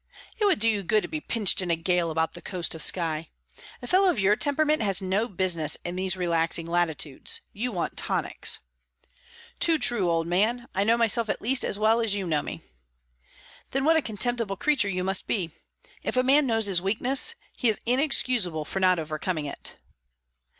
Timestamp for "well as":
11.77-12.15